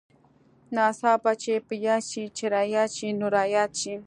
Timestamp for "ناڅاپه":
0.75-1.31